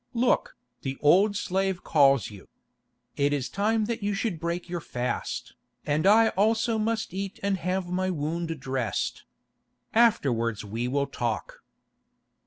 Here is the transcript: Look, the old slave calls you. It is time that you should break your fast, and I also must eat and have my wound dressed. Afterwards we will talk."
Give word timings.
Look, 0.15 0.57
the 0.81 0.97
old 1.01 1.35
slave 1.35 1.83
calls 1.83 2.31
you. 2.31 2.49
It 3.17 3.33
is 3.33 3.49
time 3.49 3.85
that 3.85 4.01
you 4.01 4.15
should 4.15 4.39
break 4.39 4.67
your 4.67 4.81
fast, 4.81 5.53
and 5.85 6.07
I 6.07 6.29
also 6.29 6.79
must 6.79 7.13
eat 7.13 7.39
and 7.43 7.57
have 7.59 7.85
my 7.87 8.09
wound 8.09 8.59
dressed. 8.59 9.25
Afterwards 9.93 10.65
we 10.65 10.87
will 10.87 11.05
talk." 11.05 11.61